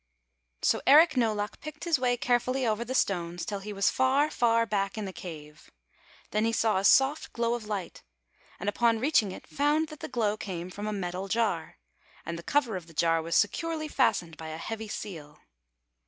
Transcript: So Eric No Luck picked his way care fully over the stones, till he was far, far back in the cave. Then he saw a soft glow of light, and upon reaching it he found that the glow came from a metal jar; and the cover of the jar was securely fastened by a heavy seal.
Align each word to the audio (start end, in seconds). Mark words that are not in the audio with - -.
So 0.63 0.81
Eric 0.87 1.15
No 1.15 1.31
Luck 1.31 1.59
picked 1.59 1.83
his 1.83 1.99
way 1.99 2.17
care 2.17 2.39
fully 2.39 2.65
over 2.65 2.83
the 2.83 2.95
stones, 2.95 3.45
till 3.45 3.59
he 3.59 3.71
was 3.71 3.91
far, 3.91 4.31
far 4.31 4.65
back 4.65 4.97
in 4.97 5.05
the 5.05 5.13
cave. 5.13 5.69
Then 6.31 6.43
he 6.43 6.51
saw 6.51 6.77
a 6.77 6.83
soft 6.83 7.31
glow 7.33 7.53
of 7.53 7.65
light, 7.65 8.01
and 8.59 8.67
upon 8.67 8.99
reaching 8.99 9.31
it 9.31 9.45
he 9.47 9.55
found 9.55 9.89
that 9.89 9.99
the 9.99 10.07
glow 10.09 10.37
came 10.37 10.71
from 10.71 10.87
a 10.87 10.91
metal 10.91 11.27
jar; 11.27 11.77
and 12.25 12.35
the 12.35 12.41
cover 12.41 12.75
of 12.75 12.87
the 12.87 12.95
jar 12.95 13.21
was 13.21 13.35
securely 13.35 13.87
fastened 13.87 14.37
by 14.37 14.47
a 14.47 14.57
heavy 14.57 14.87
seal. 14.87 15.37